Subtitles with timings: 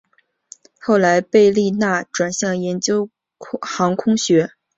[0.79, 3.11] 后来贝利纳转向研究
[3.67, 4.49] 航空学。